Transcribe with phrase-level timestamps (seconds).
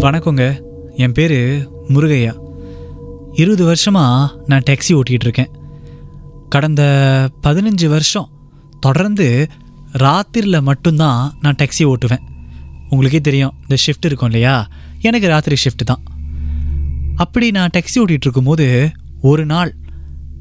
[0.00, 0.60] வணக்கங்க.
[0.96, 2.32] என் பேர் முருகையா.
[3.32, 5.50] இருபது வருஷமாக நான் டேக்ஸி ஓட்டிகிட்டு இருக்கேன்
[6.48, 6.82] கடந்த
[7.42, 8.28] பதினஞ்சு வருஷம்
[8.80, 9.46] தொடர்ந்து
[9.92, 12.22] ராத்திரியில் மட்டும்தான் நான் டேக்ஸி ஓட்டுவேன்.
[12.88, 14.68] உங்களுக்கே தெரியும் இந்த ஷிஃப்ட் இருக்கும் இல்லையா?
[15.00, 16.02] எனக்கு ராத்திரி ஷிஃப்ட் தான்.
[17.16, 19.74] அப்படி நான் டேக்ஸி ஓட்டிகிட்டு இருக்கும்போது ஒரு நாள்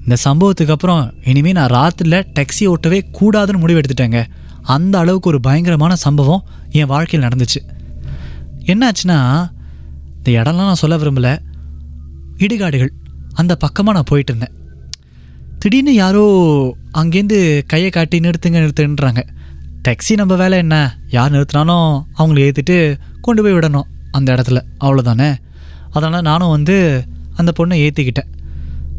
[0.00, 4.24] இந்த சம்பவத்துக்கு அப்புறம் இனிமேல் நான் ராத்திரியில் டேக்ஸி ஓட்டவே கூடாதுன்னு முடிவு எடுத்துட்டேங்க
[4.62, 7.71] அந்த அளவுக்கு ஒரு பயங்கரமான சம்பவம் என் வாழ்க்கையில் நடந்துச்சு.
[8.66, 9.18] என்னாச்சுன்னா
[10.16, 11.28] இந்த இடம்லாம் நான் சொல்ல விரும்பல.
[12.36, 12.92] இடுகாடுகள்
[13.34, 14.56] அந்த பக்கமாக நான் போயிட்டு இருந்தேன்
[15.58, 16.24] திடீர்னு யாரோ
[17.00, 19.22] அங்கேருந்து கையை காட்டி நிறுத்துங்க நிறுத்துன்றாங்க
[19.88, 20.76] டாக்ஸி நம்ம வேலை என்ன?
[21.10, 22.76] யார் நிறுத்தினாலும் அவங்கள ஏற்றிட்டு
[23.20, 24.60] கொண்டு போய் விடணும் அந்த இடத்துல.
[24.78, 25.28] அவ்வளோதானே
[25.90, 26.76] அதனால் நானும் வந்து
[27.34, 28.30] அந்த பொண்ணை ஏற்றிக்கிட்டேன்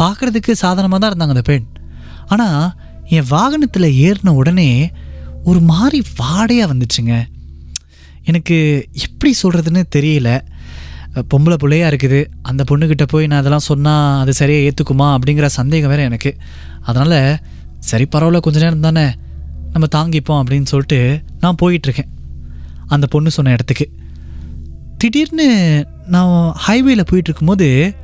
[0.00, 1.66] பார்க்குறதுக்கு சாதாரணமாக தான் இருந்தாங்க அந்த பெண்.
[2.26, 2.70] ஆனால்
[3.08, 4.68] என் வாகனத்தில் ஏறின உடனே
[5.44, 7.14] ஒரு மாதிரி வாடையாக வந்துச்சுங்க.
[8.24, 10.40] எனக்கு எப்படி சொல்கிறதுன்னு தெரியல.
[11.14, 12.26] பொம்பளை பிள்ளையாக இருக்குது.
[12.42, 16.36] அந்த பொண்ணுக்கிட்ட போய் நான் அதெல்லாம் சொன்னால் அது சரியாக ஏற்றுக்குமா அப்படிங்கிற சந்தேகம் வேறு எனக்கு.
[16.80, 17.38] அதனால்
[17.78, 19.14] சரி பரவாயில்ல கொஞ்ச நேரம் தானே
[19.72, 22.10] நம்ம தாங்கிப்போம் அப்படின்னு சொல்லிட்டு நான் போயிட்டுருக்கேன்.
[22.86, 23.88] அந்த பொண்ணு சொன்ன இடத்துக்கு.
[24.98, 25.48] திடீர்னு
[26.06, 27.94] நான் ஹைவேல போயிட்டுருக்கும்போது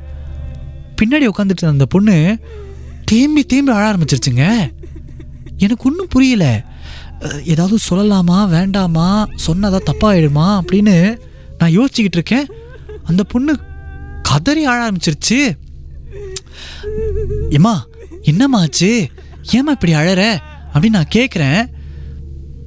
[0.97, 2.39] பின்னாடி உட்காந்துட்டு இருந்த அந்த பொண்ணு
[3.05, 4.71] தேம்பி தேம்பி அழ ஆரம்பிச்சிருச்சுங்க.
[5.57, 6.63] எனக்கு ஒன்றும் புரியலை.
[7.45, 8.49] ஏதாவது சொல்லலாமா?
[8.49, 9.27] வேண்டாமா?
[9.47, 10.59] சொன்னதா தப்பாயிடுமா?
[10.59, 11.17] அப்படின்னு
[11.57, 12.45] நான் யோசிச்சுக்கிட்டு இருக்கேன்.
[13.03, 13.59] அந்த பொண்ணு
[14.21, 15.57] கதறி ஆழ ஆரம்பிச்சிருச்சு.
[17.49, 17.85] ஏம்மா
[18.21, 19.07] என்னம்மா ஆச்சு?
[19.51, 20.37] ஏம்மா இப்படி அழற?
[20.73, 21.65] அப்படின்னு நான் கேட்குறேன்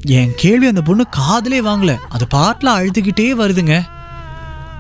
[0.07, 1.97] என் கேள்வி அந்த பொண்ணு காதலே வாங்கல.
[2.09, 3.83] அது பாட்டில் அழுதுகிட்டே வருதுங்க.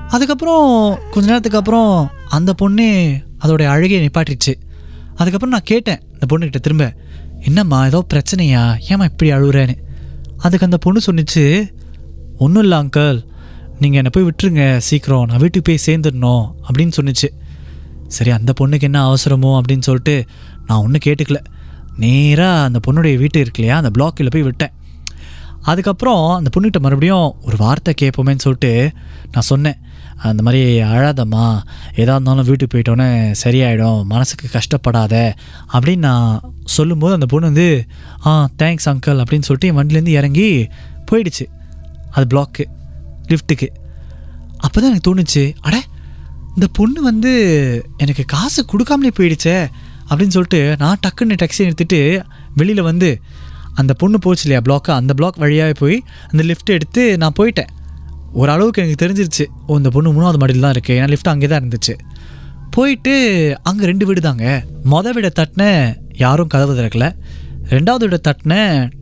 [0.08, 4.54] அதுக்கப்புறம் கொஞ்ச நேரத்துக்கு அப்புறம் அந்த பொண்ணு அதோடைய அழுகையை நிப்பாட்டிடுச்சு
[5.10, 6.94] அதுக்கப்புறம் நான் கேட்டேன் அந்த பொண்ணுக்கிட்ட திரும்ப.
[7.44, 8.78] என்னம்மா ஏதோ பிரச்சனையா?
[8.90, 9.76] ஏம்மா இப்படி அழுகுறேன்னு
[10.38, 11.72] அதுக்கு அந்த பொண்ணு சொன்னிச்சு
[12.38, 13.24] ஒன்றும் இல்லை அங்கிள்
[13.80, 15.24] நீங்கள் என்னை போய் விட்டுருங்க சீக்கிரம்.
[15.24, 16.52] நான் வீட்டுக்கு போய் சேர்ந்துடணும்.
[16.68, 17.28] அப்படின்னு சொன்னிச்சு.
[18.08, 20.24] சரி அந்த பொண்ணுக்கு என்ன அவசரமோ அப்படின்னு சொல்லிட்டு
[20.66, 21.36] நான் ஒன்றும் கேட்டுக்கல.
[21.96, 24.72] நேராக அந்த பொண்ணுடைய வீட்டு இருக்கு இல்லையா அந்த பிளாக்கில் போய் விட்டேன்.
[25.70, 28.72] அதுக்கப்புறம் அந்த பொண்ணுகிட்ட மறுபடியும் ஒரு வார்த்தை கேட்போமேன்னு சொல்லிட்டு
[29.32, 29.78] நான் சொன்னேன்.
[30.22, 31.44] அந்த மாதிரி அழாதம்மா
[31.94, 33.08] எதாக இருந்தாலும் வீட்டுக்கு போயிட்டோன்னே
[33.42, 35.14] சரியாயிடும் மனசுக்கு கஷ்டப்படாத
[35.72, 36.28] அப்படின்னு நான்
[36.76, 37.68] சொல்லும்போது அந்த பொண்ணு வந்து
[38.26, 38.32] ஆ
[38.62, 40.48] தேங்க்ஸ் அங்கிள் அப்படின்னு சொல்லிட்டு என் வண்டிலேருந்து இறங்கி
[41.10, 41.46] போயிடுச்சு.
[42.10, 42.64] அது பிளாக்கு
[43.28, 43.68] லிஃப்ட்டுக்கு
[44.56, 45.76] அப்போ தான் எனக்கு தோணுச்சு அட
[46.54, 47.32] இந்த பொண்ணு வந்து
[47.96, 49.56] எனக்கு காசு கொடுக்காமலே போயிடுச்சே
[50.08, 52.00] அப்படின்னு சொல்லிட்டு நான் டக்குன்னு டாக்ஸி நிறுத்திட்டு
[52.54, 53.08] வெளியில் வந்து
[53.80, 55.96] அந்த பொண்ணு போச்சு இல்லையா பிளாக்கு அந்த பிளாக் வழியாகவே போய்
[56.32, 57.70] அந்த லிஃப்ட் எடுத்து நான் போயிட்டேன்.
[58.40, 61.94] ஓரளவுக்கு எனக்கு தெரிஞ்சிருச்சு ஓ இந்த பொண்ணு மூணாவது மாடியில் தான் இருக்குது ஏன்னா லிஃப்ட் அங்கே தான் இருந்துச்சு.
[62.76, 63.12] போயிட்டு
[63.68, 64.46] அங்கே ரெண்டு வீடு தாங்க.
[64.92, 65.64] மொதல் வீடை தட்டின
[66.24, 67.08] யாரும் கதவு திறக்கல.
[67.74, 68.54] ரெண்டாவது வீடை தட்டின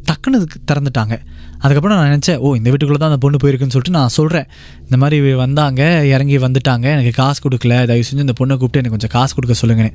[0.08, 0.38] டக்குன்னு
[0.70, 1.14] திறந்துட்டாங்க.
[1.62, 4.46] அதுக்கப்புறம் நான் நினச்சேன் ஓ இந்த வீட்டுக்குள்ளே தான் அந்த பொண்ணு போயிருக்குன்னு சொல்லிட்டு நான் சொல்கிறேன்
[4.86, 5.82] இந்த மாதிரி வந்தாங்க
[6.12, 9.92] இறங்கி வந்துட்டாங்க எனக்கு காசு கொடுக்கல தயவு செஞ்சு இந்த பொண்ணை கூப்பிட்டு எனக்கு கொஞ்சம் காசு கொடுக்க சொல்லுங்கன்னு.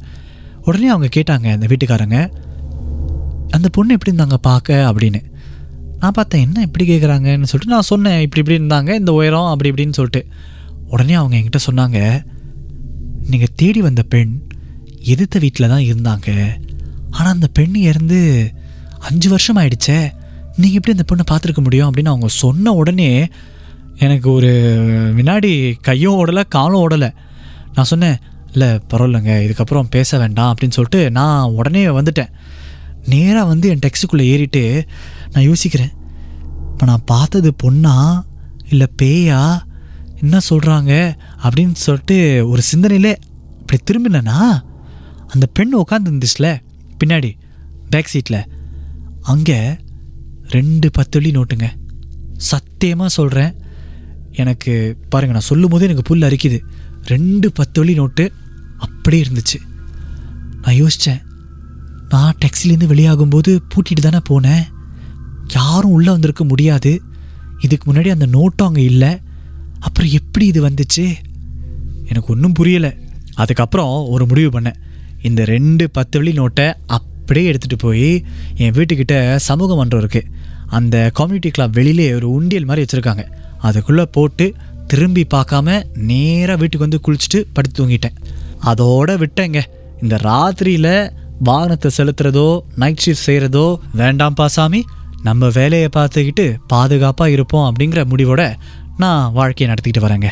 [0.67, 2.19] உடனே அவங்க கேட்டாங்க இந்த வீட்டுக்காரங்க
[3.57, 5.21] அந்த பொண்ணு எப்படி இருந்தாங்க பார்க்க அப்படின்னு.
[6.01, 9.97] நான் பார்த்தேன் என்ன இப்படி கேட்குறாங்கன்னு சொல்லிட்டு நான் சொன்னேன் இப்படி இப்படி இருந்தாங்க இந்த உயரம் அப்படி இப்படின்னு
[9.99, 10.21] சொல்லிட்டு.
[10.87, 11.99] உடனே அவங்க என்கிட்ட சொன்னாங்க
[13.31, 14.33] நீங்கள் தேடி வந்த பெண்
[15.13, 16.29] எதிர்த்த வீட்டில் தான் இருந்தாங்க.
[17.11, 18.19] ஆனால் அந்த பெண் இறந்து
[18.99, 19.99] அஞ்சு வருஷம் ஆயிடுச்சே.
[20.59, 21.89] நீங்கள் எப்படி அந்த பொண்ணை பார்த்துருக்க முடியும்?
[21.89, 23.09] அப்படின்னு அவங்க சொன்ன உடனே
[24.05, 24.51] எனக்கு ஒரு
[25.15, 25.51] வினாடி
[25.87, 27.09] கையும் ஓடலை காலும் ஓடலை.
[27.75, 28.17] நான் சொன்னேன்
[28.51, 32.31] இல்லை பரவாயில்லைங்க இதுக்கப்புறம் பேச வேண்டாம் அப்படின்னு சொல்லிட்டு நான் உடனே வந்துட்டேன்.
[33.07, 34.85] நேராக வந்து என் டெக்ஸுக்குள்ளே ஏறிட்டு
[35.31, 35.93] நான் யோசிக்கிறேன்.
[36.71, 38.23] இப்போ நான் பார்த்தது பொண்ணா?
[38.69, 39.41] இல்லை பேயா?
[40.19, 42.17] என்ன சொல்கிறாங்க அப்படின்னு சொல்லிட்டு
[42.49, 43.15] ஒரு சிந்தனையிலே
[43.59, 44.37] அப்படி திரும்பினேன்னா
[45.27, 46.47] அந்த பெண் உட்காந்துருந்துச்சுல
[47.03, 47.31] பின்னாடி
[47.89, 48.39] பேக் சீட்டில்
[49.21, 49.77] அங்கே
[50.47, 51.67] ரெண்டு பத்தொள்ளி நோட்டுங்க
[52.37, 53.53] சத்தியமாக சொல்கிறேன்
[54.31, 56.59] எனக்கு பாருங்கள் நான் சொல்லும் போது எனக்கு புல் அரிக்குது.
[57.03, 58.31] ரெண்டு பத்தொள்ளி நோட்டு
[58.77, 59.59] அப்படியே இருந்துச்சு.
[60.61, 61.21] நான் யோசித்தேன்
[62.09, 64.63] நான் டேக்ஸிலேருந்து வெளியாகும்போது பூட்டிட்டு தானே போனேன்.
[65.53, 67.01] யாரும் உள்ளே வந்திருக்க முடியாது.
[67.59, 69.19] இதுக்கு முன்னாடி அந்த நோட்டும் அங்கே இல்லை.
[69.79, 71.13] அப்புறம் எப்படி இது வந்துச்சு?
[72.07, 72.97] எனக்கு ஒன்றும் புரியலை.
[73.33, 74.75] அதுக்கப்புறம் ஒரு முடிவு பண்ணேன்.
[75.21, 78.25] இந்த ரெண்டு பத்து வழி நோட்டை அப்படியே எடுத்துகிட்டு போய்
[78.55, 80.31] என் வீட்டுக்கிட்ட சமூக மன்றம் இருக்குது
[80.67, 83.31] அந்த கம்யூனிட்டி கிளப் வெளியிலே ஒரு உண்டியல் மாதிரி வச்சுருக்காங்க.
[83.59, 84.53] அதுக்குள்ளே போட்டு
[84.87, 88.15] திரும்பி பார்க்காம நேராக வீட்டுக்கு வந்து குளிச்சுட்டு படுத்து தூங்கிட்டேன்.
[88.63, 89.61] அதோட விட்டேங்க.
[90.01, 94.81] இந்த ராத்திரியில் வாகனத்தை செலுத்துறதோ நைட் ஷிஃப்ட் செய்கிறதோ வேண்டாம்ப்பா சாமி.
[95.23, 98.41] நம்ம வேலையை பார்த்துக்கிட்டு பாதுகாப்பாக இருப்போம் அப்படிங்கிற முடிவோட
[98.97, 100.29] நான் வாழ்க்கையை நடத்திக்கிட்டு வரேங்க.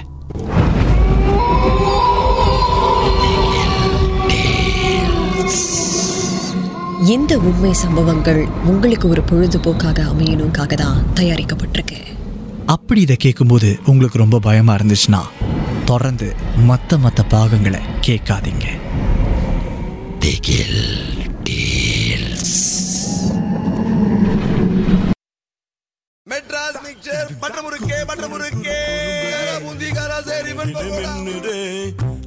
[7.16, 12.00] இந்த உண்மை சம்பவங்கள் உங்களுக்கு ஒரு பொழுதுபோக்காக அமையணுக்காக தான் தயாரிக்கப்பட்டிருக்கு.
[12.66, 15.22] அப்படி இதை கேட்கும்போது உங்களுக்கு ரொம்ப பயமாக இருந்துச்சுன்னா
[15.86, 16.34] தொடர்ந்து
[16.70, 18.68] மற்ற மற்ற பாகங்களை கேட்காதீங்க.
[26.28, 28.78] மெட்ராஸ் மிக்சர் பட்ட முறுக்கே பட்ட முறுக்கே
[29.66, 31.60] பூந்திகாரா சரி மின்னுதே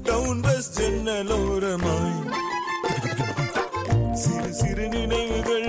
[0.02, 2.14] டவுன் பஸ் ஜன்னலோரமாய்
[4.22, 5.68] சிறு சிறு நினைவுகள்